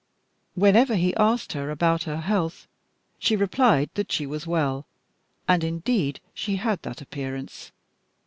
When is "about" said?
1.69-2.05